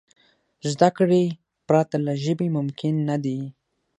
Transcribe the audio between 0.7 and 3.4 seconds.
زدهکړې پرته له ژبي ممکن نه دي.